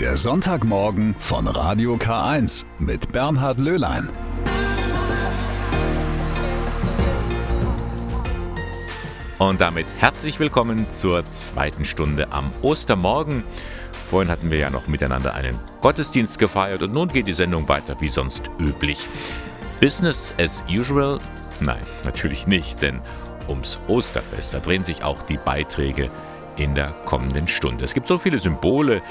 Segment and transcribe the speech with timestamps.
[0.00, 4.10] Der Sonntagmorgen von Radio K1 mit Bernhard Löhlein.
[9.38, 13.42] Und damit herzlich willkommen zur zweiten Stunde am Ostermorgen.
[14.10, 17.98] Vorhin hatten wir ja noch miteinander einen Gottesdienst gefeiert und nun geht die Sendung weiter
[17.98, 19.08] wie sonst üblich.
[19.80, 21.18] Business as usual?
[21.60, 23.00] Nein, natürlich nicht, denn
[23.48, 26.10] ums Osterfest, da drehen sich auch die Beiträge
[26.56, 27.84] in der kommenden Stunde.
[27.84, 29.02] Es gibt so viele Symbole,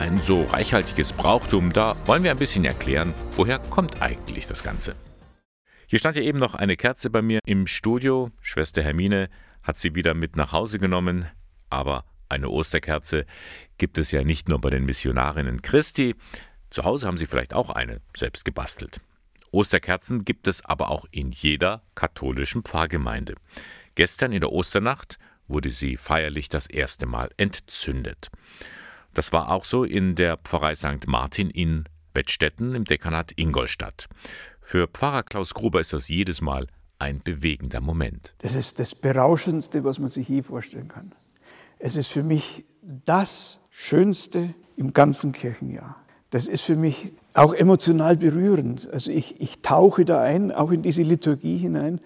[0.00, 4.96] ein so reichhaltiges Brauchtum, da wollen wir ein bisschen erklären, woher kommt eigentlich das Ganze.
[5.86, 8.30] Hier stand ja eben noch eine Kerze bei mir im Studio.
[8.40, 9.28] Schwester Hermine
[9.62, 11.26] hat sie wieder mit nach Hause genommen,
[11.68, 13.26] aber eine Osterkerze
[13.76, 16.14] gibt es ja nicht nur bei den Missionarinnen Christi.
[16.70, 19.02] Zu Hause haben sie vielleicht auch eine selbst gebastelt.
[19.50, 23.34] Osterkerzen gibt es aber auch in jeder katholischen Pfarrgemeinde.
[23.96, 28.30] Gestern in der Osternacht wurde sie feierlich das erste Mal entzündet.
[29.14, 31.06] Das war auch so in der Pfarrei St.
[31.06, 31.84] Martin in
[32.14, 34.08] Bettstetten im Dekanat Ingolstadt.
[34.60, 36.66] Für Pfarrer Klaus Gruber ist das jedes Mal
[36.98, 38.34] ein bewegender Moment.
[38.38, 41.12] Das ist das Berauschendste, was man sich je vorstellen kann.
[41.78, 45.96] Es ist für mich das Schönste im ganzen Kirchenjahr.
[46.30, 48.88] Das ist für mich auch emotional berührend.
[48.92, 52.00] Also ich, ich tauche da ein, auch in diese Liturgie hinein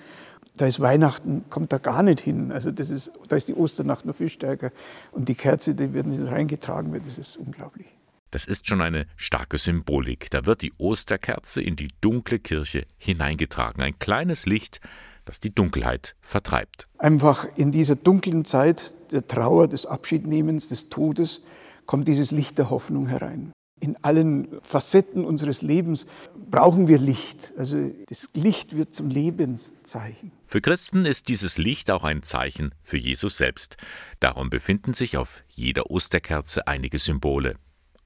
[0.56, 2.52] da ist Weihnachten, kommt da gar nicht hin.
[2.52, 4.70] Also das ist, da ist die Osternacht noch viel stärker.
[5.12, 7.86] Und die Kerze, die wird nicht reingetragen wird, das ist unglaublich.
[8.30, 10.30] Das ist schon eine starke Symbolik.
[10.30, 13.82] Da wird die Osterkerze in die dunkle Kirche hineingetragen.
[13.82, 14.80] Ein kleines Licht,
[15.24, 16.88] das die Dunkelheit vertreibt.
[16.98, 21.42] Einfach in dieser dunklen Zeit der Trauer, des Abschiednehmens, des Todes,
[21.86, 23.52] kommt dieses Licht der Hoffnung herein
[23.84, 26.06] in allen Facetten unseres Lebens
[26.50, 27.52] brauchen wir Licht.
[27.58, 30.32] Also das Licht wird zum Lebenszeichen.
[30.46, 33.76] Für Christen ist dieses Licht auch ein Zeichen für Jesus selbst.
[34.20, 37.56] Darum befinden sich auf jeder Osterkerze einige Symbole.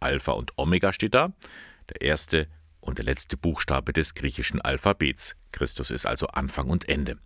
[0.00, 1.32] Alpha und Omega steht da,
[1.90, 2.48] der erste
[2.80, 5.36] und der letzte Buchstabe des griechischen Alphabets.
[5.52, 7.18] Christus ist also Anfang und Ende.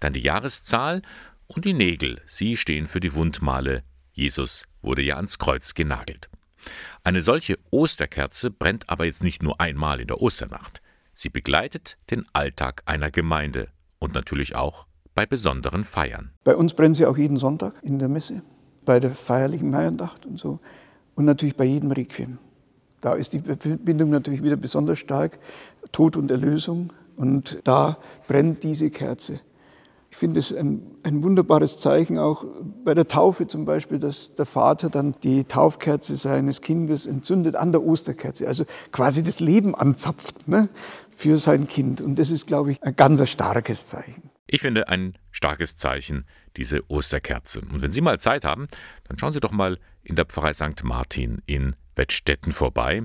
[0.00, 1.00] Dann die Jahreszahl
[1.46, 3.82] und die Nägel, sie stehen für die Wundmale.
[4.12, 6.28] Jesus wurde ja ans Kreuz genagelt.
[7.02, 10.80] Eine solche Osterkerze brennt aber jetzt nicht nur einmal in der Osternacht.
[11.12, 16.32] Sie begleitet den Alltag einer Gemeinde und natürlich auch bei besonderen Feiern.
[16.42, 18.42] Bei uns brennt sie auch jeden Sonntag in der Messe,
[18.84, 20.60] bei der feierlichen Maiandacht und so
[21.14, 22.38] und natürlich bei jedem Requiem.
[23.00, 25.38] Da ist die Verbindung natürlich wieder besonders stark,
[25.92, 29.40] Tod und Erlösung und da brennt diese Kerze.
[30.14, 32.44] Ich finde es ein, ein, wunderbares Zeichen auch
[32.84, 37.72] bei der Taufe zum Beispiel, dass der Vater dann die Taufkerze seines Kindes entzündet an
[37.72, 40.68] der Osterkerze, also quasi das Leben anzapft ne,
[41.10, 42.00] für sein Kind.
[42.00, 44.30] Und das ist, glaube ich, ein ganz starkes Zeichen.
[44.46, 46.26] Ich finde ein starkes Zeichen,
[46.56, 47.62] diese Osterkerze.
[47.62, 48.68] Und wenn Sie mal Zeit haben,
[49.08, 50.84] dann schauen Sie doch mal in der Pfarrei St.
[50.84, 53.02] Martin in Wettstetten vorbei.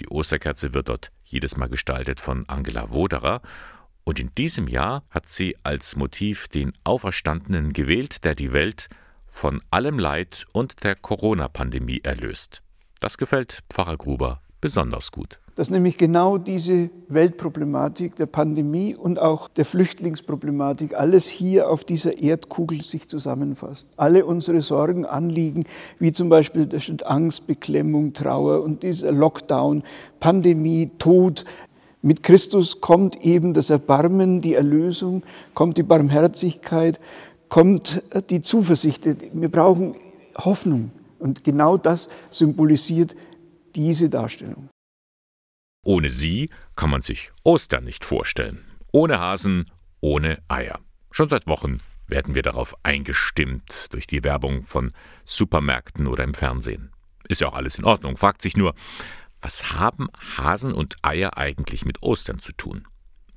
[0.00, 3.42] Die Osterkerze wird dort jedes Mal gestaltet von Angela Woderer.
[4.08, 8.88] Und in diesem Jahr hat sie als Motiv den Auferstandenen gewählt, der die Welt
[9.26, 12.62] von allem Leid und der Corona-Pandemie erlöst.
[13.00, 15.38] Das gefällt Pfarrer Gruber besonders gut.
[15.56, 22.16] Dass nämlich genau diese Weltproblematik der Pandemie und auch der Flüchtlingsproblematik alles hier auf dieser
[22.18, 23.88] Erdkugel sich zusammenfasst.
[23.96, 25.64] Alle unsere Sorgen, Anliegen,
[25.98, 26.68] wie zum Beispiel
[27.04, 29.82] Angst, Beklemmung, Trauer und dieser Lockdown,
[30.20, 31.44] Pandemie, Tod,
[32.02, 37.00] mit Christus kommt eben das Erbarmen, die Erlösung, kommt die Barmherzigkeit,
[37.48, 39.04] kommt die Zuversicht.
[39.04, 39.94] Wir brauchen
[40.36, 40.92] Hoffnung.
[41.18, 43.16] Und genau das symbolisiert
[43.74, 44.68] diese Darstellung.
[45.84, 48.64] Ohne sie kann man sich Ostern nicht vorstellen.
[48.92, 49.70] Ohne Hasen,
[50.00, 50.78] ohne Eier.
[51.10, 54.92] Schon seit Wochen werden wir darauf eingestimmt durch die Werbung von
[55.24, 56.90] Supermärkten oder im Fernsehen.
[57.28, 58.16] Ist ja auch alles in Ordnung.
[58.16, 58.74] Fragt sich nur,
[59.40, 62.86] was haben Hasen und Eier eigentlich mit Ostern zu tun?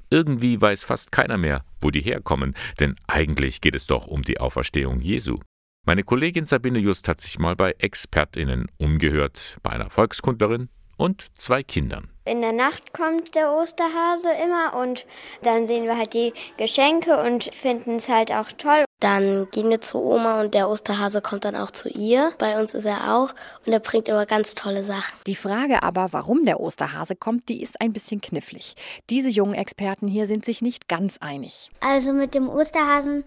[0.09, 4.39] Irgendwie weiß fast keiner mehr, wo die herkommen, denn eigentlich geht es doch um die
[4.39, 5.39] Auferstehung Jesu.
[5.85, 10.69] Meine Kollegin Sabine Just hat sich mal bei Expertinnen umgehört, bei einer Volkskundlerin
[11.01, 12.09] und zwei Kindern.
[12.25, 15.07] In der Nacht kommt der Osterhase immer und
[15.42, 18.86] dann sehen wir halt die Geschenke und finden es halt auch toll.
[19.00, 22.31] Dann gehen wir zu Oma und der Osterhase kommt dann auch zu ihr.
[22.38, 23.33] Bei uns ist er auch
[23.65, 25.18] und er bringt immer ganz tolle Sachen.
[25.25, 28.75] Die Frage aber, warum der Osterhase kommt, die ist ein bisschen knifflig.
[29.09, 31.71] Diese jungen Experten hier sind sich nicht ganz einig.
[31.80, 33.24] Also mit dem Osterhasen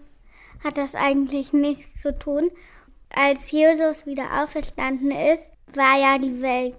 [0.63, 2.49] hat das eigentlich nichts zu tun.
[3.09, 6.75] Als Jesus wieder auferstanden ist, war ja die Welt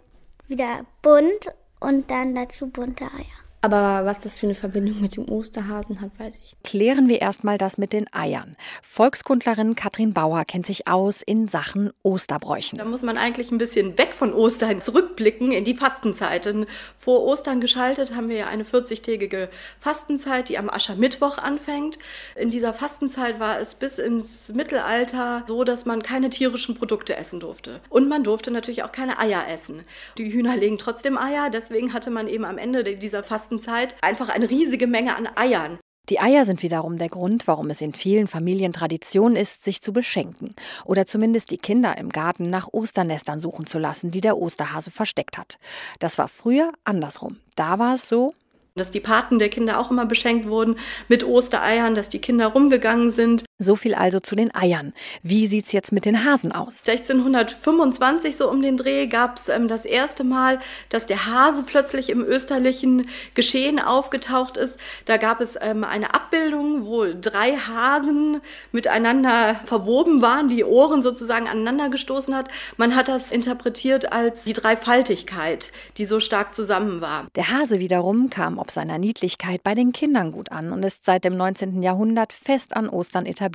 [0.48, 3.35] wieder bunt und dann dazu bunte Eier.
[3.62, 6.52] Aber was das für eine Verbindung mit dem Osterhasen hat, weiß ich.
[6.62, 8.56] Klären wir erstmal das mit den Eiern.
[8.82, 12.78] Volkskundlerin Katrin Bauer kennt sich aus in Sachen Osterbräuchen.
[12.78, 16.66] Da muss man eigentlich ein bisschen weg von Ostern zurückblicken in die Fastenzeiten.
[16.96, 19.48] Vor Ostern geschaltet haben wir ja eine 40-tägige
[19.80, 21.98] Fastenzeit, die am Aschermittwoch anfängt.
[22.36, 27.40] In dieser Fastenzeit war es bis ins Mittelalter so, dass man keine tierischen Produkte essen
[27.40, 27.80] durfte.
[27.88, 29.82] Und man durfte natürlich auch keine Eier essen.
[30.18, 34.28] Die Hühner legen trotzdem Eier, deswegen hatte man eben am Ende dieser Fastenzeit Fastenzeit einfach
[34.28, 35.78] eine riesige Menge an Eiern.
[36.08, 39.92] Die Eier sind wiederum der Grund, warum es in vielen Familien Tradition ist, sich zu
[39.92, 44.90] beschenken oder zumindest die Kinder im Garten nach Osternestern suchen zu lassen, die der Osterhase
[44.90, 45.58] versteckt hat.
[46.00, 47.38] Das war früher andersrum.
[47.54, 48.34] Da war es so,
[48.74, 50.76] dass die Paten der Kinder auch immer beschenkt wurden
[51.08, 53.44] mit Ostereiern, dass die Kinder rumgegangen sind.
[53.58, 54.92] So viel also zu den Eiern.
[55.22, 56.84] Wie sieht's jetzt mit den Hasen aus?
[56.86, 60.58] 1625 so um den Dreh gab es ähm, das erste Mal,
[60.90, 64.78] dass der Hase plötzlich im österlichen Geschehen aufgetaucht ist.
[65.06, 68.42] Da gab es ähm, eine Abbildung, wo drei Hasen
[68.72, 72.50] miteinander verwoben waren, die Ohren sozusagen aneinander gestoßen hat.
[72.76, 77.26] Man hat das interpretiert als die Dreifaltigkeit, die so stark zusammen war.
[77.34, 81.24] Der Hase wiederum kam ob seiner Niedlichkeit bei den Kindern gut an und ist seit
[81.24, 81.82] dem 19.
[81.82, 83.45] Jahrhundert fest an Ostern etabliert.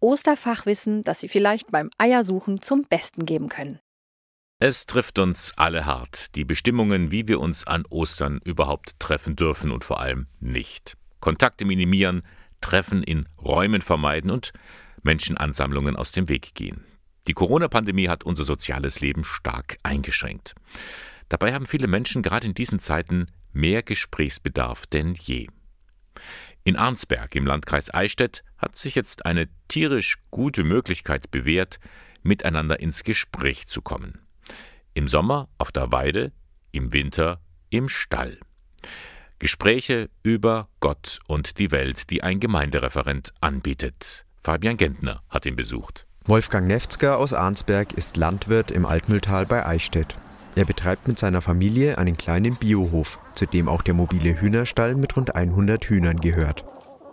[0.00, 3.78] Osterfachwissen, das Sie vielleicht beim Eiersuchen zum Besten geben können.
[4.58, 9.72] Es trifft uns alle hart, die Bestimmungen, wie wir uns an Ostern überhaupt treffen dürfen
[9.72, 10.96] und vor allem nicht.
[11.18, 12.22] Kontakte minimieren,
[12.60, 14.52] Treffen in Räumen vermeiden und
[15.02, 16.84] Menschenansammlungen aus dem Weg gehen.
[17.26, 20.54] Die Corona-Pandemie hat unser soziales Leben stark eingeschränkt.
[21.28, 25.48] Dabei haben viele Menschen gerade in diesen Zeiten mehr Gesprächsbedarf denn je.
[26.64, 31.80] In Arnsberg im Landkreis Eichstätt hat sich jetzt eine tierisch gute Möglichkeit bewährt,
[32.22, 34.20] miteinander ins Gespräch zu kommen.
[34.94, 36.32] Im Sommer auf der Weide,
[36.70, 38.38] im Winter im Stall.
[39.40, 44.24] Gespräche über Gott und die Welt, die ein Gemeindereferent anbietet.
[44.40, 46.06] Fabian Gentner hat ihn besucht.
[46.24, 50.16] Wolfgang Nefzger aus Arnsberg ist Landwirt im Altmühltal bei Eichstätt.
[50.54, 55.16] Er betreibt mit seiner Familie einen kleinen Biohof, zu dem auch der mobile Hühnerstall mit
[55.16, 56.64] rund 100 Hühnern gehört.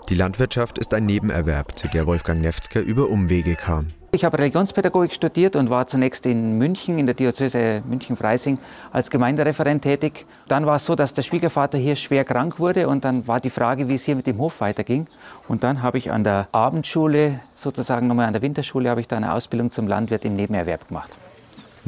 [0.09, 3.87] Die Landwirtschaft ist ein Nebenerwerb, zu der Wolfgang Nefzger über Umwege kam.
[4.11, 8.57] Ich habe Religionspädagogik studiert und war zunächst in München, in der Diözese München-Freising,
[8.91, 10.25] als Gemeindereferent tätig.
[10.47, 13.51] Dann war es so, dass der Schwiegervater hier schwer krank wurde und dann war die
[13.51, 15.05] Frage, wie es hier mit dem Hof weiterging.
[15.47, 19.15] Und dann habe ich an der Abendschule, sozusagen nochmal an der Winterschule, habe ich da
[19.15, 21.19] eine Ausbildung zum Landwirt im Nebenerwerb gemacht.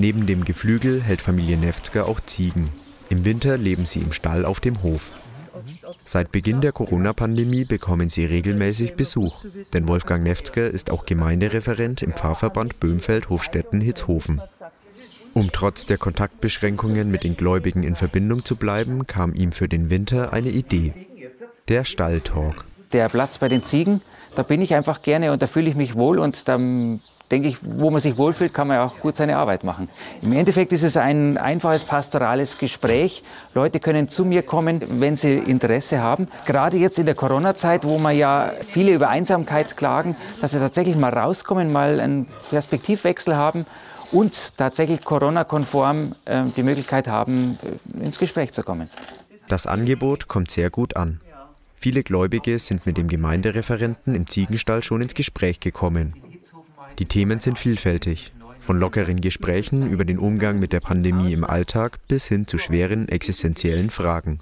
[0.01, 2.71] Neben dem Geflügel hält Familie Nefzger auch Ziegen.
[3.09, 5.11] Im Winter leben sie im Stall auf dem Hof.
[6.05, 9.45] Seit Beginn der Corona-Pandemie bekommen sie regelmäßig Besuch,
[9.75, 14.41] denn Wolfgang Nefzger ist auch Gemeindereferent im Pfarrverband Böhmfeld-Hofstetten-Hitzhofen.
[15.35, 19.91] Um trotz der Kontaktbeschränkungen mit den Gläubigen in Verbindung zu bleiben, kam ihm für den
[19.91, 20.95] Winter eine Idee.
[21.67, 22.65] Der Stalltalk.
[22.91, 24.01] Der Platz bei den Ziegen,
[24.33, 26.57] da bin ich einfach gerne und da fühle ich mich wohl und da
[27.31, 29.89] denke ich, wo man sich wohlfühlt, kann man auch gut seine Arbeit machen.
[30.21, 33.23] Im Endeffekt ist es ein einfaches pastorales Gespräch.
[33.55, 36.27] Leute können zu mir kommen, wenn sie Interesse haben.
[36.45, 40.95] Gerade jetzt in der Corona-Zeit, wo man ja viele über Einsamkeit klagen, dass sie tatsächlich
[40.95, 43.65] mal rauskommen, mal einen Perspektivwechsel haben
[44.11, 47.57] und tatsächlich Corona-konform äh, die Möglichkeit haben,
[47.99, 48.89] äh, ins Gespräch zu kommen.
[49.47, 51.21] Das Angebot kommt sehr gut an.
[51.75, 56.13] Viele Gläubige sind mit dem Gemeindereferenten im Ziegenstall schon ins Gespräch gekommen.
[56.99, 61.99] Die Themen sind vielfältig, von lockeren Gesprächen über den Umgang mit der Pandemie im Alltag
[62.07, 64.39] bis hin zu schweren existenziellen Fragen.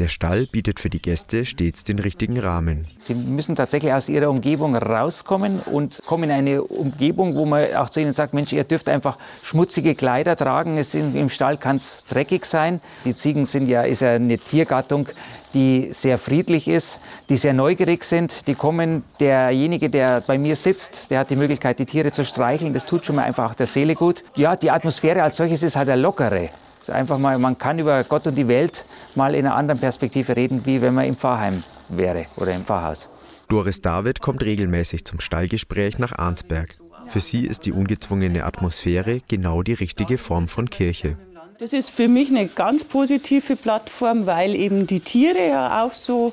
[0.00, 2.86] Der Stall bietet für die Gäste stets den richtigen Rahmen.
[2.96, 7.90] Sie müssen tatsächlich aus ihrer Umgebung rauskommen und kommen in eine Umgebung, wo man auch
[7.90, 10.78] zu ihnen sagt, Mensch, ihr dürft einfach schmutzige Kleider tragen.
[10.78, 12.80] Es in, Im Stall kann es dreckig sein.
[13.04, 15.10] Die Ziegen sind ja, ist ja eine Tiergattung,
[15.52, 18.48] die sehr friedlich ist, die sehr neugierig sind.
[18.48, 22.72] Die kommen, derjenige, der bei mir sitzt, der hat die Möglichkeit, die Tiere zu streicheln.
[22.72, 24.24] Das tut schon mal einfach der Seele gut.
[24.34, 26.48] Ja, die Atmosphäre als solches ist halt eine lockere
[26.88, 30.64] einfach mal, man kann über Gott und die Welt mal in einer anderen Perspektive reden,
[30.64, 33.08] wie wenn man im Pfarrheim wäre oder im Pfarrhaus.
[33.48, 36.76] Doris David kommt regelmäßig zum Stallgespräch nach Arnsberg.
[37.08, 41.16] Für sie ist die ungezwungene Atmosphäre genau die richtige Form von Kirche.
[41.58, 46.32] Das ist für mich eine ganz positive Plattform, weil eben die Tiere ja auch so,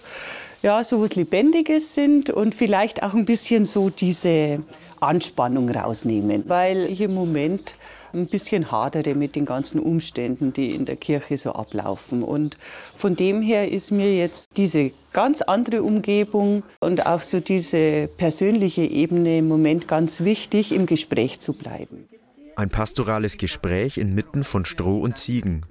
[0.62, 4.63] ja, so was Lebendiges sind und vielleicht auch ein bisschen so diese
[5.00, 6.44] Anspannung rausnehmen.
[6.48, 7.74] Weil ich im Moment
[8.13, 12.23] ein bisschen hadere mit den ganzen Umständen, die in der Kirche so ablaufen.
[12.23, 12.57] Und
[12.95, 18.83] von dem her ist mir jetzt diese ganz andere Umgebung und auch so diese persönliche
[18.83, 22.07] Ebene im Moment ganz wichtig, im Gespräch zu bleiben.
[22.55, 25.65] Ein pastorales Gespräch inmitten von Stroh und Ziegen.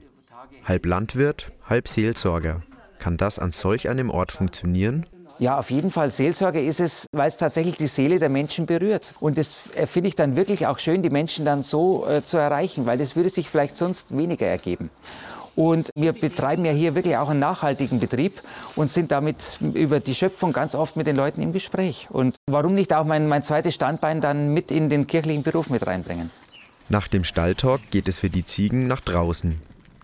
[0.65, 2.63] Halb Landwirt, halb Seelsorger.
[2.99, 5.07] Kann das an solch einem Ort funktionieren?
[5.39, 6.11] Ja, auf jeden Fall.
[6.11, 9.15] Seelsorge ist es, weil es tatsächlich die Seele der Menschen berührt.
[9.21, 12.39] Und das äh, finde ich dann wirklich auch schön, die Menschen dann so äh, zu
[12.39, 14.91] erreichen, weil das würde sich vielleicht sonst weniger ergeben.
[15.55, 18.43] Und wir betreiben ja hier wirklich auch einen nachhaltigen Betrieb
[18.77, 22.09] und sind damit über die Schöpfung ganz oft mit den Leuten im Gespräch.
[22.11, 25.87] Und warum nicht auch mein, mein zweites Standbein dann mit in den kirchlichen Beruf mit
[25.87, 26.31] reinbringen?
[26.91, 29.61] Nach dem Stalltalk geht es für die Ziegen nach draußen.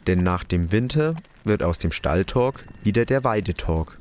[0.06, 3.98] Denn nach dem Winter wird aus dem Stalltalk wieder der Weidetalk.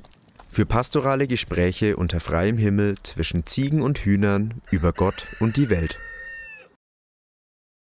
[0.54, 5.98] Für pastorale Gespräche unter freiem Himmel zwischen Ziegen und Hühnern über Gott und die Welt.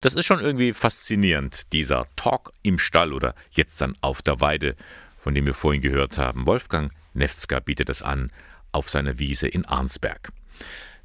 [0.01, 4.75] Das ist schon irgendwie faszinierend, dieser Talk im Stall oder jetzt dann auf der Weide,
[5.17, 6.45] von dem wir vorhin gehört haben.
[6.45, 8.33] Wolfgang Nefzger bietet es an
[8.73, 10.33] auf seiner Wiese in Arnsberg.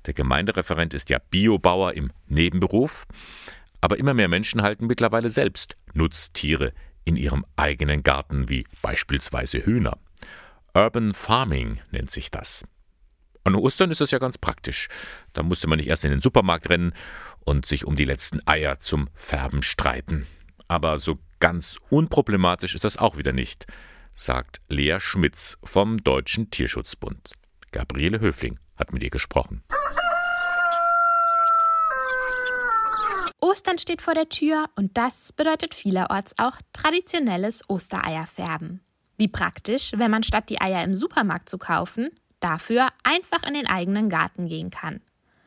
[0.08, 3.06] Der Gemeindereferent ist ja Biobauer im Nebenberuf,
[3.82, 6.74] aber immer mehr Menschen halten mittlerweile selbst Nutztiere
[7.06, 10.00] in ihrem eigenen Garten, wie beispielsweise Hühner.
[10.74, 12.64] Urban Farming nennt sich das.
[13.44, 14.88] An Ostern ist das ja ganz praktisch.
[15.34, 16.94] Da musste man nicht erst in den Supermarkt rennen
[17.44, 20.28] und sich um die letzten Eier zum Färben streiten.
[20.68, 23.66] Aber so ganz unproblematisch ist das auch wieder nicht,
[24.12, 27.34] sagt Lea Schmitz vom Deutschen Tierschutzbund.
[27.72, 29.64] Gabriele Höfling hat mit ihr gesprochen.
[33.42, 38.82] Ostern steht vor der Tür und das bedeutet vielerorts auch traditionelles Ostereierfärben.
[39.22, 42.10] Wie praktisch, wenn man statt die Eier im Supermarkt zu kaufen,
[42.40, 45.00] dafür einfach in den eigenen Garten gehen kann.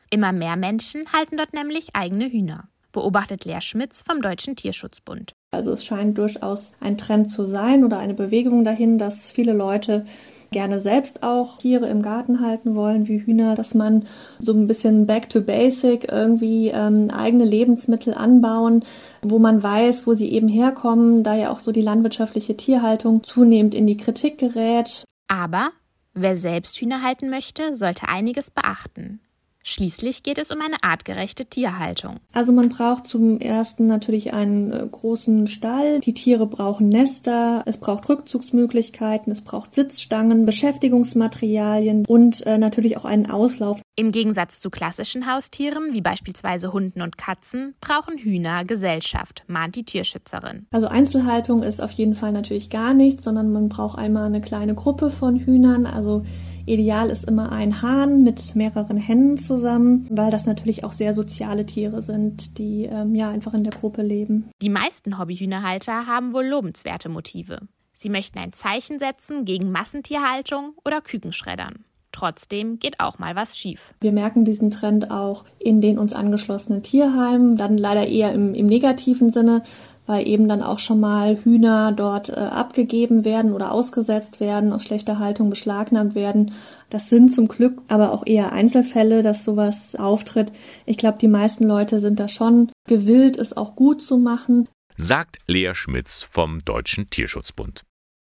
[0.09, 5.33] Immer mehr Menschen halten dort nämlich eigene Hühner, beobachtet Lea Schmitz vom Deutschen Tierschutzbund.
[5.51, 10.05] Also es scheint durchaus ein Trend zu sein oder eine Bewegung dahin, dass viele Leute
[10.51, 14.05] gerne selbst auch Tiere im Garten halten wollen, wie Hühner, dass man
[14.39, 18.83] so ein bisschen back to basic irgendwie ähm, eigene Lebensmittel anbauen,
[19.21, 23.75] wo man weiß, wo sie eben herkommen, da ja auch so die landwirtschaftliche Tierhaltung zunehmend
[23.75, 25.03] in die Kritik gerät.
[25.27, 25.71] Aber
[26.13, 29.19] wer selbst Hühner halten möchte, sollte einiges beachten.
[29.67, 32.19] Schließlich geht es um eine artgerechte Tierhaltung.
[32.33, 36.01] Also man braucht zum ersten natürlich einen äh, großen Stall.
[36.01, 43.05] Die Tiere brauchen Nester, es braucht Rückzugsmöglichkeiten, es braucht Sitzstangen, Beschäftigungsmaterialien und äh, natürlich auch
[43.05, 43.81] einen Auslauf.
[43.95, 49.83] Im Gegensatz zu klassischen Haustieren, wie beispielsweise Hunden und Katzen, brauchen Hühner Gesellschaft, mahnt die
[49.83, 50.67] Tierschützerin.
[50.69, 54.75] Also Einzelhaltung ist auf jeden Fall natürlich gar nichts, sondern man braucht einmal eine kleine
[54.75, 56.23] Gruppe von Hühnern, also
[56.65, 61.65] Ideal ist immer ein Hahn mit mehreren Hennen zusammen, weil das natürlich auch sehr soziale
[61.65, 64.49] Tiere sind, die ähm, ja einfach in der Gruppe leben.
[64.61, 67.59] Die meisten Hobbyhühnerhalter haben wohl lobenswerte Motive.
[67.93, 71.85] Sie möchten ein Zeichen setzen gegen Massentierhaltung oder Kükenschreddern.
[72.11, 73.93] Trotzdem geht auch mal was schief.
[73.99, 78.67] Wir merken diesen Trend auch in den uns angeschlossenen Tierheimen, dann leider eher im, im
[78.67, 79.63] negativen Sinne,
[80.05, 84.83] weil eben dann auch schon mal Hühner dort äh, abgegeben werden oder ausgesetzt werden, aus
[84.83, 86.53] schlechter Haltung beschlagnahmt werden.
[86.89, 90.51] Das sind zum Glück aber auch eher Einzelfälle, dass sowas auftritt.
[90.85, 94.67] Ich glaube, die meisten Leute sind da schon gewillt, es auch gut zu machen.
[94.97, 97.83] Sagt Lea Schmitz vom Deutschen Tierschutzbund.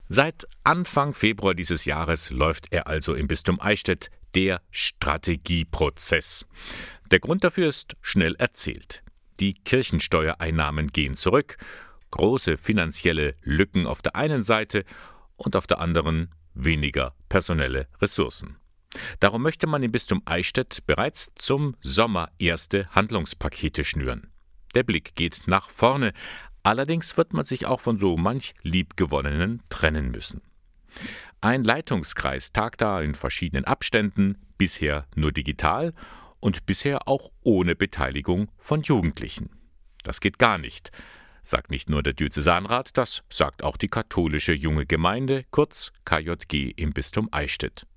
[0.10, 6.46] Seit Anfang Februar dieses Jahres läuft er also im Bistum Eichstätt der Strategieprozess.
[7.12, 9.04] Der Grund dafür ist schnell erzählt.
[9.40, 11.58] Die Kirchensteuereinnahmen gehen zurück,
[12.12, 14.84] große finanzielle Lücken auf der einen Seite
[15.36, 18.58] und auf der anderen weniger personelle Ressourcen.
[19.20, 24.32] Darum möchte man im Bistum Eichstätt bereits zum Sommer erste Handlungspakete schnüren.
[24.74, 26.14] Der Blick geht nach vorne,
[26.64, 30.42] allerdings wird man sich auch von so manch Liebgewonnenen trennen müssen.
[31.42, 35.94] Ein Leitungskreis tagt da in verschiedenen Abständen, bisher nur digital
[36.40, 39.50] und bisher auch ohne Beteiligung von Jugendlichen.
[40.04, 40.92] Das geht gar nicht,
[41.42, 46.92] sagt nicht nur der Diözesanrat, das sagt auch die katholische junge Gemeinde, kurz KJG im
[46.92, 47.88] Bistum Eichstätt.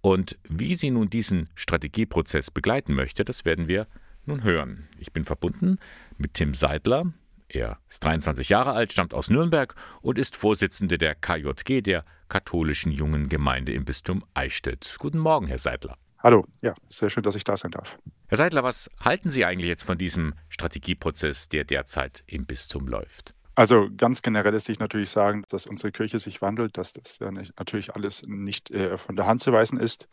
[0.00, 3.88] Und wie sie nun diesen Strategieprozess begleiten möchte, das werden wir
[4.24, 4.88] nun hören.
[4.98, 5.78] Ich bin verbunden
[6.16, 7.12] mit Tim Seidler.
[7.48, 12.92] Er ist 23 Jahre alt, stammt aus Nürnberg und ist Vorsitzende der KJG, der katholischen
[12.92, 14.96] jungen Gemeinde im Bistum Eichstätt.
[14.98, 15.96] Guten Morgen, Herr Seidler.
[16.20, 17.96] Hallo, ja, sehr schön, dass ich da sein darf.
[18.26, 23.34] Herr Seidler, was halten Sie eigentlich jetzt von diesem Strategieprozess, der derzeit im Bistum läuft?
[23.54, 27.30] Also ganz generell ist sich natürlich sagen, dass unsere Kirche sich wandelt, dass das ja
[27.30, 30.08] nicht, natürlich alles nicht äh, von der Hand zu weisen ist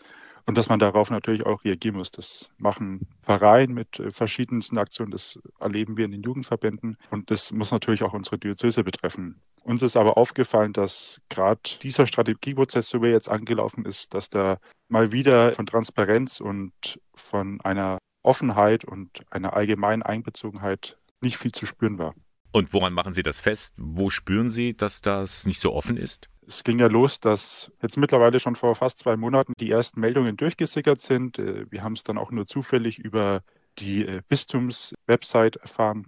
[0.46, 2.12] und dass man darauf natürlich auch reagieren muss.
[2.12, 7.52] Das machen Vereine mit äh, verschiedensten Aktionen, das erleben wir in den Jugendverbänden und das
[7.52, 9.42] muss natürlich auch unsere Diözese betreffen.
[9.64, 14.30] Uns ist aber aufgefallen, dass gerade dieser Strategieprozess, so wie er jetzt angelaufen ist, dass
[14.30, 14.60] da
[14.90, 21.66] mal wieder von Transparenz und von einer Offenheit und einer allgemeinen Einbezogenheit nicht viel zu
[21.66, 22.14] spüren war.
[22.56, 23.74] Und woran machen Sie das fest?
[23.76, 26.30] Wo spüren Sie, dass das nicht so offen ist?
[26.48, 30.38] Es ging ja los, dass jetzt mittlerweile schon vor fast zwei Monaten die ersten Meldungen
[30.38, 31.38] durchgesickert sind.
[31.38, 33.42] Äh, wir haben es dann auch nur zufällig über
[33.78, 36.08] die äh, Bistums-Website erfahren.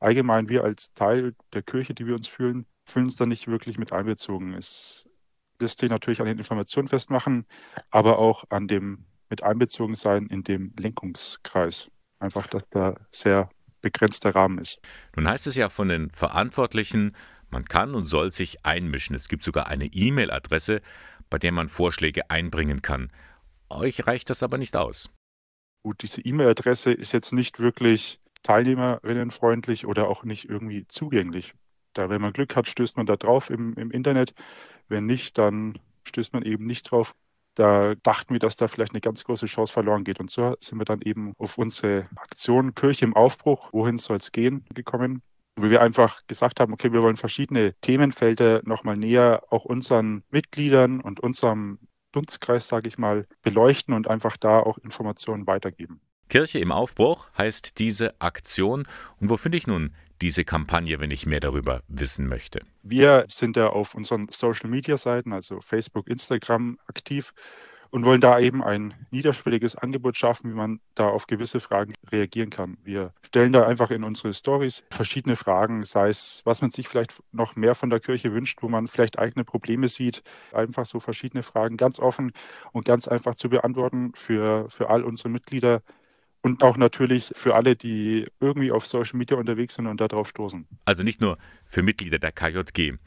[0.00, 3.78] Allgemein, wir als Teil der Kirche, die wir uns fühlen, fühlen uns da nicht wirklich
[3.78, 4.52] mit einbezogen.
[4.54, 5.08] Es
[5.60, 7.46] lässt sich natürlich an den Informationen festmachen,
[7.90, 11.86] aber auch an dem mit einbezogen sein in dem Lenkungskreis.
[12.18, 13.48] Einfach, dass da sehr
[13.84, 14.80] begrenzter Rahmen ist.
[15.14, 17.14] Nun heißt es ja von den Verantwortlichen,
[17.50, 19.14] man kann und soll sich einmischen.
[19.14, 20.80] Es gibt sogar eine E-Mail-Adresse,
[21.30, 23.12] bei der man Vorschläge einbringen kann.
[23.70, 25.10] Euch reicht das aber nicht aus.
[25.84, 31.54] Gut, diese E-Mail-Adresse ist jetzt nicht wirklich teilnehmerinnenfreundlich oder auch nicht irgendwie zugänglich.
[31.92, 34.34] Da, wenn man Glück hat, stößt man da drauf im, im Internet.
[34.88, 37.14] Wenn nicht, dann stößt man eben nicht drauf.
[37.54, 40.20] Da dachten wir, dass da vielleicht eine ganz große Chance verloren geht.
[40.20, 44.32] Und so sind wir dann eben auf unsere Aktion Kirche im Aufbruch, wohin soll es
[44.32, 45.22] gehen, gekommen
[45.56, 51.00] wo wir einfach gesagt haben, okay, wir wollen verschiedene Themenfelder nochmal näher auch unseren Mitgliedern
[51.00, 51.78] und unserem
[52.12, 56.00] Dunstkreis, sage ich mal, beleuchten und einfach da auch Informationen weitergeben.
[56.28, 58.86] Kirche im Aufbruch heißt diese Aktion.
[59.20, 59.94] Und wo finde ich nun
[60.24, 62.62] diese Kampagne, wenn ich mehr darüber wissen möchte?
[62.82, 67.34] Wir sind ja auf unseren Social-Media-Seiten, also Facebook, Instagram, aktiv
[67.90, 72.48] und wollen da eben ein niederschwelliges Angebot schaffen, wie man da auf gewisse Fragen reagieren
[72.48, 72.78] kann.
[72.82, 77.22] Wir stellen da einfach in unsere Stories verschiedene Fragen, sei es, was man sich vielleicht
[77.32, 80.22] noch mehr von der Kirche wünscht, wo man vielleicht eigene Probleme sieht.
[80.54, 82.32] Einfach so verschiedene Fragen ganz offen
[82.72, 85.82] und ganz einfach zu beantworten für, für all unsere Mitglieder
[86.44, 90.68] und auch natürlich für alle, die irgendwie auf Social Media unterwegs sind und darauf stoßen.
[90.84, 92.98] Also nicht nur für Mitglieder der KJG.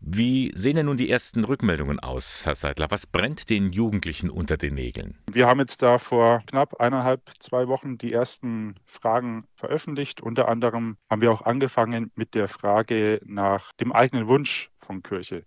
[0.00, 2.90] Wie sehen denn nun die ersten Rückmeldungen aus, Herr Seidler?
[2.90, 5.16] Was brennt den Jugendlichen unter den Nägeln?
[5.30, 10.20] Wir haben jetzt da vor knapp eineinhalb, zwei Wochen die ersten Fragen veröffentlicht.
[10.20, 15.44] Unter anderem haben wir auch angefangen mit der Frage nach dem eigenen Wunsch von Kirche.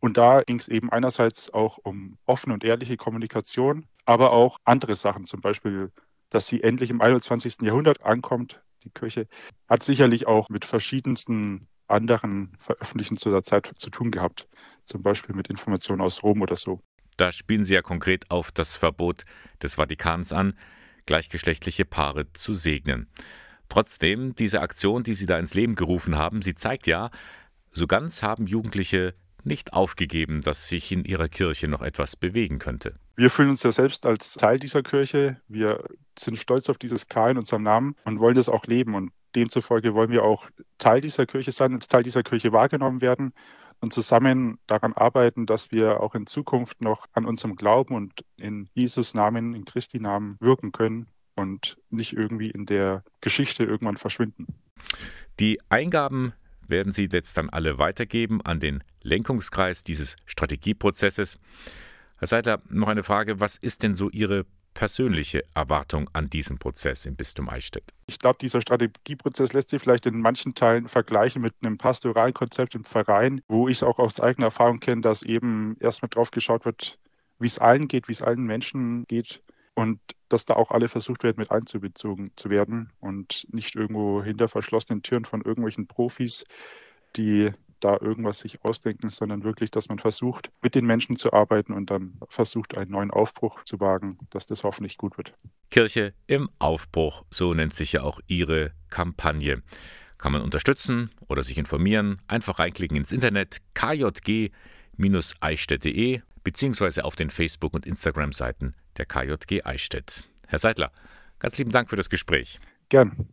[0.00, 4.94] Und da ging es eben einerseits auch um offene und ehrliche Kommunikation, aber auch andere
[4.94, 5.90] Sachen, zum Beispiel,
[6.34, 7.62] dass sie endlich im 21.
[7.62, 8.60] Jahrhundert ankommt.
[8.82, 9.28] Die Kirche
[9.68, 14.48] hat sicherlich auch mit verschiedensten anderen Veröffentlichen zu der Zeit zu tun gehabt,
[14.84, 16.80] zum Beispiel mit Informationen aus Rom oder so.
[17.16, 19.24] Da spielen Sie ja konkret auf das Verbot
[19.62, 20.58] des Vatikans an,
[21.06, 23.08] gleichgeschlechtliche Paare zu segnen.
[23.68, 27.10] Trotzdem, diese Aktion, die Sie da ins Leben gerufen haben, sie zeigt ja,
[27.70, 29.14] so ganz haben Jugendliche
[29.46, 32.94] nicht aufgegeben, dass sich in ihrer Kirche noch etwas bewegen könnte.
[33.16, 35.40] Wir fühlen uns ja selbst als Teil dieser Kirche.
[35.48, 35.84] Wir
[36.18, 38.94] sind stolz auf dieses K in unserem Namen und wollen das auch leben.
[38.94, 43.32] Und demzufolge wollen wir auch Teil dieser Kirche sein, als Teil dieser Kirche wahrgenommen werden
[43.80, 48.68] und zusammen daran arbeiten, dass wir auch in Zukunft noch an unserem Glauben und in
[48.74, 54.46] Jesus Namen, in Christi Namen wirken können und nicht irgendwie in der Geschichte irgendwann verschwinden.
[55.40, 56.32] Die Eingaben
[56.68, 61.38] werden Sie jetzt dann alle weitergeben an den Lenkungskreis dieses Strategieprozesses.
[62.18, 63.40] Herr Seidler, noch eine Frage.
[63.40, 67.84] Was ist denn so Ihre persönliche Erwartung an diesen Prozess im Bistum Eichstätt?
[68.06, 72.74] Ich glaube, dieser Strategieprozess lässt sich vielleicht in manchen Teilen vergleichen mit einem pastoralen Konzept
[72.74, 76.64] im Verein, wo ich es auch aus eigener Erfahrung kenne, dass eben erstmal drauf geschaut
[76.64, 76.98] wird,
[77.38, 79.40] wie es allen geht, wie es allen Menschen geht
[79.74, 84.48] und dass da auch alle versucht werden, mit einzubezogen zu werden und nicht irgendwo hinter
[84.48, 86.44] verschlossenen Türen von irgendwelchen Profis,
[87.16, 91.74] die da irgendwas sich ausdenken, sondern wirklich, dass man versucht, mit den Menschen zu arbeiten
[91.74, 95.34] und dann versucht, einen neuen Aufbruch zu wagen, dass das hoffentlich gut wird.
[95.70, 99.62] Kirche im Aufbruch, so nennt sich ja auch Ihre Kampagne.
[100.16, 102.22] Kann man unterstützen oder sich informieren?
[102.26, 110.24] Einfach reinklicken ins Internet kjg-eichstätt.de beziehungsweise auf den Facebook- und Instagram-Seiten der KJG Eichstätt.
[110.46, 110.92] Herr Seidler,
[111.38, 112.60] ganz lieben Dank für das Gespräch.
[112.88, 113.28] Gern.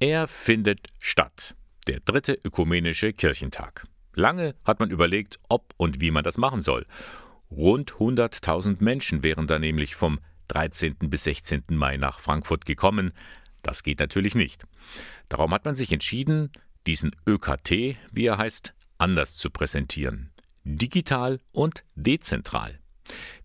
[0.00, 1.54] Er findet statt.
[1.86, 3.86] Der dritte ökumenische Kirchentag.
[4.14, 6.86] Lange hat man überlegt, ob und wie man das machen soll.
[7.50, 10.18] Rund 100.000 Menschen wären da nämlich vom
[10.48, 10.96] 13.
[10.98, 11.64] bis 16.
[11.68, 13.12] Mai nach Frankfurt gekommen.
[13.62, 14.64] Das geht natürlich nicht.
[15.28, 16.50] Darum hat man sich entschieden,
[16.86, 20.33] diesen ÖKT, wie er heißt, anders zu präsentieren.
[20.64, 22.78] Digital und dezentral.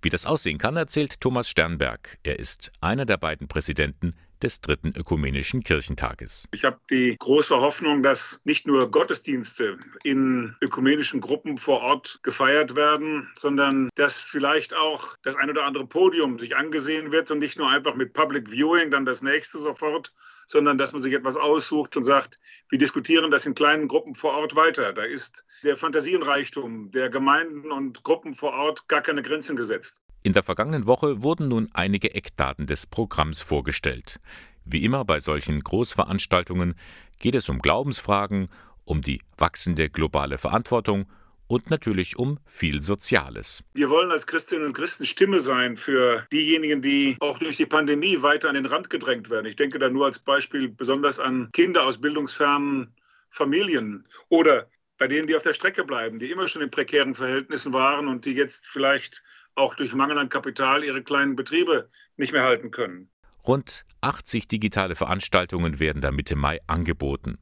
[0.01, 2.17] Wie das aussehen kann, erzählt Thomas Sternberg.
[2.23, 6.47] Er ist einer der beiden Präsidenten des Dritten Ökumenischen Kirchentages.
[6.53, 12.75] Ich habe die große Hoffnung, dass nicht nur Gottesdienste in ökumenischen Gruppen vor Ort gefeiert
[12.75, 17.57] werden, sondern dass vielleicht auch das ein oder andere Podium sich angesehen wird und nicht
[17.57, 20.13] nur einfach mit Public Viewing dann das nächste sofort,
[20.47, 24.33] sondern dass man sich etwas aussucht und sagt, wir diskutieren das in kleinen Gruppen vor
[24.33, 24.93] Ort weiter.
[24.93, 30.01] Da ist der Fantasienreichtum der Gemeinden und Gruppen vor Ort gar keine Grenzen gesetzt.
[30.21, 34.19] In der vergangenen Woche wurden nun einige Eckdaten des Programms vorgestellt.
[34.65, 36.75] Wie immer bei solchen Großveranstaltungen
[37.19, 38.49] geht es um Glaubensfragen,
[38.83, 41.05] um die wachsende globale Verantwortung
[41.47, 43.63] und natürlich um viel Soziales.
[43.73, 48.21] Wir wollen als Christinnen und Christen Stimme sein für diejenigen, die auch durch die Pandemie
[48.21, 49.45] weiter an den Rand gedrängt werden.
[49.45, 52.93] Ich denke da nur als Beispiel besonders an Kinder aus bildungsfernen
[53.29, 57.73] Familien oder bei denen, die auf der Strecke bleiben, die immer schon in prekären Verhältnissen
[57.73, 59.23] waren und die jetzt vielleicht
[59.59, 63.09] auch durch Mangel an Kapital ihre kleinen Betriebe nicht mehr halten können.
[63.45, 67.37] Rund 80 digitale Veranstaltungen werden da Mitte Mai angeboten.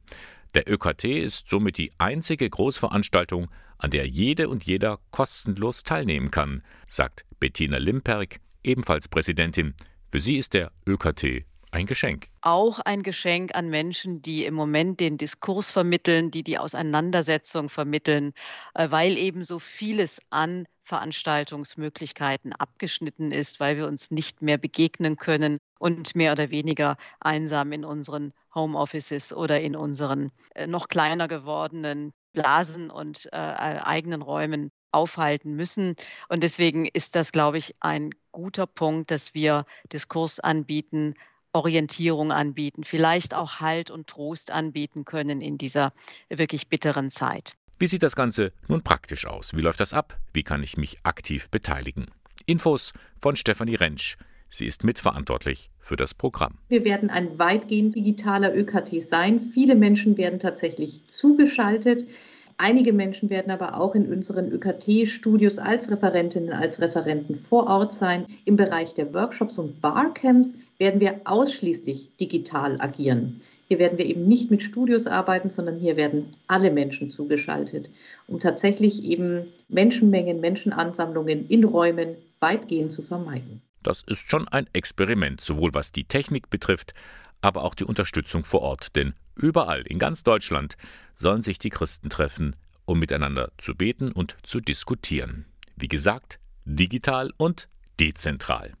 [0.54, 6.62] Der ÖKT ist somit die einzige Großveranstaltung, an der jede und jeder kostenlos teilnehmen kann,
[6.86, 9.74] sagt Bettina Limperg, ebenfalls Präsidentin.
[10.10, 12.28] Für sie ist der ÖKT ein Geschenk.
[12.40, 18.32] Auch ein Geschenk an Menschen, die im Moment den Diskurs vermitteln, die die Auseinandersetzung vermitteln,
[18.74, 25.16] äh, weil eben so vieles an Veranstaltungsmöglichkeiten abgeschnitten ist, weil wir uns nicht mehr begegnen
[25.16, 31.28] können und mehr oder weniger einsam in unseren Homeoffices oder in unseren äh, noch kleiner
[31.28, 35.96] gewordenen Blasen und äh, eigenen Räumen aufhalten müssen.
[36.28, 41.14] Und deswegen ist das, glaube ich, ein guter Punkt, dass wir Diskurs anbieten,
[41.52, 45.92] Orientierung anbieten, vielleicht auch Halt und Trost anbieten können in dieser
[46.28, 47.54] wirklich bitteren Zeit.
[47.78, 49.54] Wie sieht das Ganze nun praktisch aus?
[49.54, 50.18] Wie läuft das ab?
[50.32, 52.06] Wie kann ich mich aktiv beteiligen?
[52.46, 54.16] Infos von Stefanie Rentsch.
[54.50, 56.54] Sie ist mitverantwortlich für das Programm.
[56.68, 59.50] Wir werden ein weitgehend digitaler ÖKT sein.
[59.52, 62.08] Viele Menschen werden tatsächlich zugeschaltet.
[62.56, 68.26] Einige Menschen werden aber auch in unseren ÖKT-Studios als Referentinnen, als Referenten vor Ort sein.
[68.44, 73.40] Im Bereich der Workshops und Barcamps werden wir ausschließlich digital agieren.
[73.66, 77.90] Hier werden wir eben nicht mit Studios arbeiten, sondern hier werden alle Menschen zugeschaltet,
[78.26, 83.60] um tatsächlich eben Menschenmengen, Menschenansammlungen in Räumen weitgehend zu vermeiden.
[83.82, 86.94] Das ist schon ein Experiment, sowohl was die Technik betrifft,
[87.40, 88.96] aber auch die Unterstützung vor Ort.
[88.96, 90.76] Denn überall in ganz Deutschland
[91.14, 95.44] sollen sich die Christen treffen, um miteinander zu beten und zu diskutieren.
[95.76, 97.68] Wie gesagt, digital und
[98.00, 98.72] dezentral.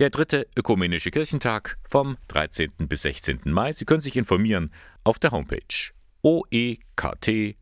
[0.00, 2.72] Der dritte Ökumenische Kirchentag vom 13.
[2.88, 3.42] bis 16.
[3.44, 3.72] Mai.
[3.72, 4.72] Sie können sich informieren
[5.04, 7.54] auf der Homepage oekt.de.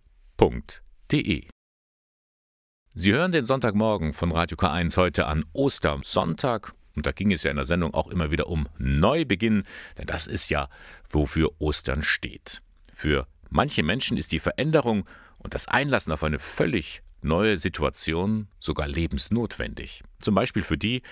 [2.95, 6.73] Sie hören den Sonntagmorgen von Radio K1 heute an Ostersonntag.
[6.97, 9.65] Und da ging es ja in der Sendung auch immer wieder um Neubeginn,
[9.99, 10.71] denn das ist ja,
[11.11, 12.63] wofür Ostern steht.
[12.91, 18.89] Für manche Menschen ist die Veränderung und das Einlassen auf eine völlig neue Situation sogar
[18.89, 20.03] lebensnotwendig.
[20.21, 21.03] Zum Beispiel für die,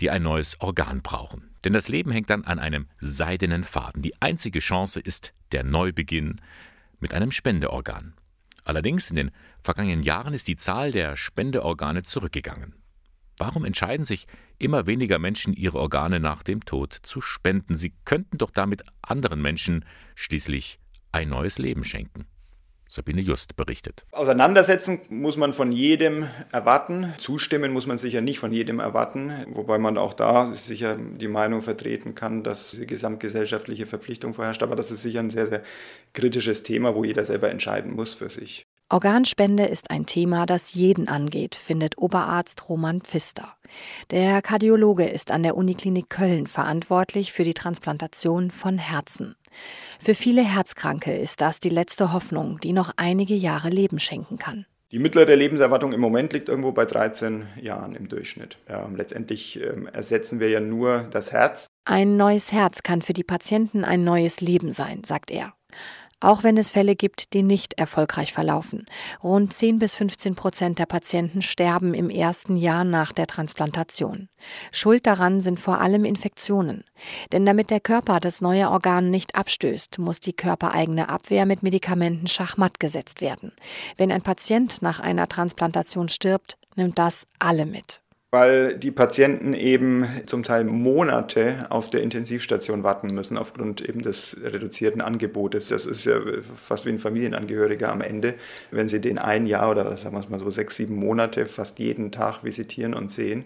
[0.00, 1.50] die ein neues Organ brauchen.
[1.64, 4.02] Denn das Leben hängt dann an einem seidenen Faden.
[4.02, 6.40] Die einzige Chance ist der Neubeginn
[7.00, 8.14] mit einem Spendeorgan.
[8.64, 9.30] Allerdings in den
[9.62, 12.74] vergangenen Jahren ist die Zahl der Spendeorgane zurückgegangen.
[13.38, 14.26] Warum entscheiden sich
[14.58, 17.76] immer weniger Menschen, ihre Organe nach dem Tod zu spenden?
[17.76, 19.84] Sie könnten doch damit anderen Menschen
[20.16, 20.80] schließlich
[21.12, 22.26] ein neues Leben schenken.
[22.88, 24.04] Sabine Just berichtet.
[24.12, 27.12] Auseinandersetzen muss man von jedem erwarten.
[27.18, 29.32] Zustimmen muss man sicher nicht von jedem erwarten.
[29.52, 34.62] Wobei man auch da sicher die Meinung vertreten kann, dass die gesamtgesellschaftliche Verpflichtung vorherrscht.
[34.62, 35.62] Aber das ist sicher ein sehr, sehr
[36.14, 38.66] kritisches Thema, wo jeder selber entscheiden muss für sich.
[38.90, 43.52] Organspende ist ein Thema, das jeden angeht, findet Oberarzt Roman Pfister.
[44.10, 49.36] Der Kardiologe ist an der Uniklinik Köln verantwortlich für die Transplantation von Herzen.
[50.00, 54.66] Für viele Herzkranke ist das die letzte Hoffnung, die noch einige Jahre Leben schenken kann.
[54.90, 58.56] Die mittlere Lebenserwartung im Moment liegt irgendwo bei 13 Jahren im Durchschnitt.
[58.68, 61.66] Ja, letztendlich äh, ersetzen wir ja nur das Herz.
[61.84, 65.52] Ein neues Herz kann für die Patienten ein neues Leben sein, sagt er
[66.20, 68.86] auch wenn es Fälle gibt, die nicht erfolgreich verlaufen.
[69.22, 74.28] Rund 10 bis 15 Prozent der Patienten sterben im ersten Jahr nach der Transplantation.
[74.72, 76.84] Schuld daran sind vor allem Infektionen.
[77.32, 82.26] Denn damit der Körper das neue Organ nicht abstößt, muss die körpereigene Abwehr mit Medikamenten
[82.26, 83.52] schachmatt gesetzt werden.
[83.96, 90.06] Wenn ein Patient nach einer Transplantation stirbt, nimmt das alle mit weil die Patienten eben
[90.26, 95.68] zum Teil Monate auf der Intensivstation warten müssen aufgrund eben des reduzierten Angebotes.
[95.68, 96.20] Das ist ja
[96.54, 98.34] fast wie ein Familienangehöriger am Ende,
[98.70, 101.78] wenn sie den ein Jahr oder sagen wir es mal so sechs, sieben Monate fast
[101.78, 103.44] jeden Tag visitieren und sehen.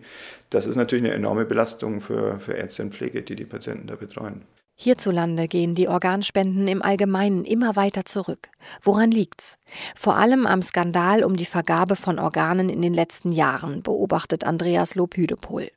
[0.50, 3.94] Das ist natürlich eine enorme Belastung für, für Ärzte und Pflege, die die Patienten da
[3.94, 4.42] betreuen.
[4.82, 8.48] Hierzulande gehen die Organspenden im Allgemeinen immer weiter zurück.
[8.82, 9.60] Woran liegt's?
[9.94, 14.96] Vor allem am Skandal um die Vergabe von Organen in den letzten Jahren, beobachtet Andreas
[14.96, 15.70] Lobhüdepol.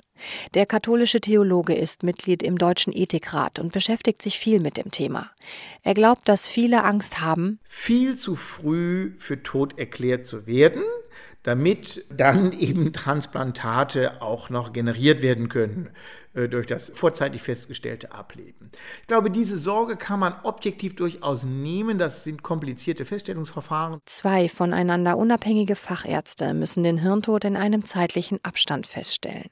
[0.55, 5.29] Der katholische Theologe ist Mitglied im Deutschen Ethikrat und beschäftigt sich viel mit dem Thema.
[5.83, 10.81] Er glaubt, dass viele Angst haben, viel zu früh für tot erklärt zu werden,
[11.43, 15.91] damit dann eben Transplantate auch noch generiert werden können.
[16.35, 18.71] Äh, durch das vorzeitig festgestellte Ableben.
[19.01, 21.97] Ich glaube, diese Sorge kann man objektiv durchaus nehmen.
[21.97, 23.99] Das sind komplizierte Feststellungsverfahren.
[24.05, 29.49] Zwei voneinander unabhängige Fachärzte müssen den Hirntod in einem zeitlichen Abstand feststellen.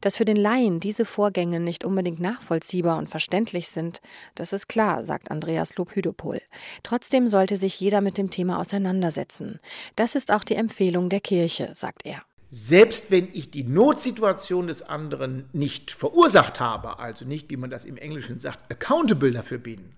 [0.00, 4.00] Dass für den Laien diese Vorgänge nicht unbedingt nachvollziehbar und verständlich sind,
[4.34, 6.40] das ist klar, sagt Andreas Lobhydopol.
[6.82, 9.60] Trotzdem sollte sich jeder mit dem Thema auseinandersetzen.
[9.96, 12.22] Das ist auch die Empfehlung der Kirche, sagt er.
[12.54, 17.86] Selbst wenn ich die Notsituation des anderen nicht verursacht habe, also nicht, wie man das
[17.86, 19.94] im Englischen sagt, accountable dafür bin,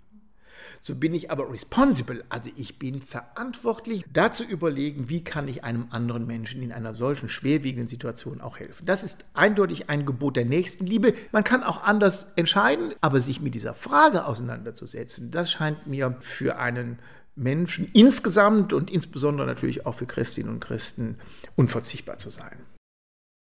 [0.81, 5.89] so bin ich aber responsible, also ich bin verantwortlich, dazu überlegen, wie kann ich einem
[5.91, 8.87] anderen Menschen in einer solchen schwerwiegenden Situation auch helfen.
[8.87, 11.13] Das ist eindeutig ein Gebot der Nächstenliebe.
[11.33, 16.57] Man kann auch anders entscheiden, aber sich mit dieser Frage auseinanderzusetzen, das scheint mir für
[16.57, 17.01] einen
[17.37, 21.19] Menschen insgesamt und insbesondere natürlich auch für Christinnen und Christen
[21.57, 22.59] unverzichtbar zu sein.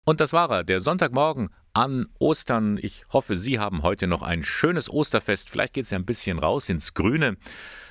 [0.05, 2.79] Und das war er, der Sonntagmorgen an Ostern.
[2.81, 5.51] Ich hoffe, Sie haben heute noch ein schönes Osterfest.
[5.51, 7.37] Vielleicht geht es ja ein bisschen raus ins Grüne.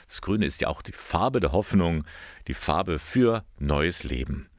[0.08, 2.06] Das Grüne ist ja auch die Farbe der Hoffnung,
[2.48, 4.50] die Farbe für neues Leben.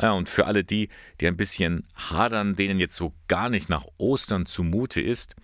[0.00, 0.88] Ja, und für alle die,
[1.20, 5.36] die ein bisschen hadern, denen jetzt so gar nicht nach Ostern zumute ist,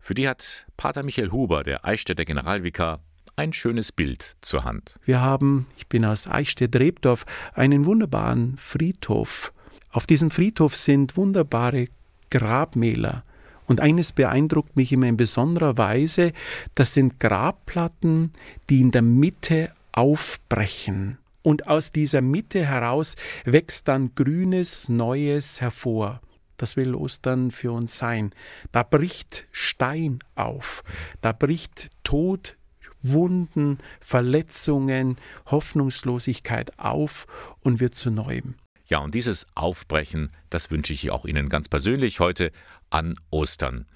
[0.00, 3.00] für die hat Pater Michael Huber, der Eichstätter Generalvikar,
[3.38, 4.98] ein schönes Bild zur Hand.
[5.04, 7.24] Wir haben, ich bin aus Eichstätt-Rebdorf,
[7.54, 9.52] einen wunderbaren Friedhof
[9.90, 11.86] auf diesem Friedhof sind wunderbare
[12.30, 13.24] Grabmäler.
[13.66, 16.32] Und eines beeindruckt mich immer in besonderer Weise,
[16.74, 18.32] das sind Grabplatten,
[18.70, 21.18] die in der Mitte aufbrechen.
[21.42, 26.20] Und aus dieser Mitte heraus wächst dann Grünes, Neues hervor.
[26.56, 28.32] Das will Ostern für uns sein.
[28.72, 30.82] Da bricht Stein auf,
[31.20, 32.57] da bricht Tod,
[33.02, 37.26] Wunden, Verletzungen, Hoffnungslosigkeit auf
[37.60, 38.54] und wird zu Neuem.
[38.86, 42.50] Ja, und dieses Aufbrechen, das wünsche ich auch Ihnen ganz persönlich heute
[42.88, 43.86] an Ostern.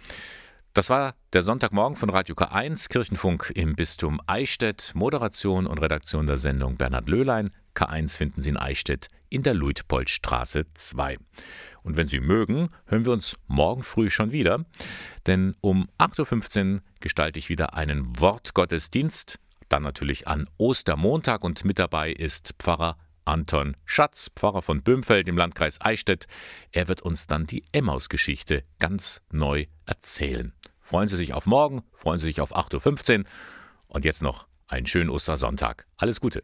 [0.75, 4.93] Das war der Sonntagmorgen von Radio K1, Kirchenfunk im Bistum Eichstätt.
[4.95, 7.51] Moderation und Redaktion der Sendung Bernhard Löhlein.
[7.75, 11.19] K1 finden Sie in Eichstätt in der Luitpoldstraße 2.
[11.83, 14.65] Und wenn Sie mögen, hören wir uns morgen früh schon wieder.
[15.27, 19.39] Denn um 8.15 Uhr gestalte ich wieder einen Wortgottesdienst.
[19.69, 25.37] Dann natürlich an Ostermontag und mit dabei ist Pfarrer Anton Schatz, Pfarrer von Böhmfeld im
[25.37, 26.27] Landkreis Eichstätt.
[26.73, 30.53] Er wird uns dann die Emmaus-Geschichte ganz neu erzählen.
[30.81, 33.25] Freuen Sie sich auf morgen, freuen Sie sich auf 8.15 Uhr
[33.87, 35.87] und jetzt noch einen schönen Ostersonntag.
[35.97, 36.43] Alles Gute.